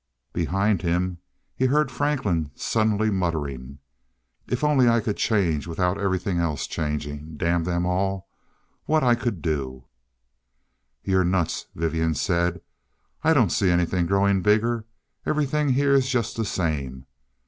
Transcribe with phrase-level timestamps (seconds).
[0.33, 1.19] Behind him,
[1.55, 3.77] he heard Franklin suddenly muttering,
[4.47, 7.37] "If only I could change without everything else changing!
[7.37, 8.27] Damn them all
[8.85, 9.85] what I could do"
[11.03, 12.61] "You're nuts," Vivian said.
[13.23, 14.85] "I don't see anything growing bigger
[15.23, 17.05] everything here jus' the same."